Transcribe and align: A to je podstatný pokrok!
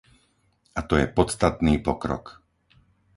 A 0.75 0.81
to 0.89 0.95
je 0.97 1.05
podstatný 1.07 1.77
pokrok! 1.77 2.25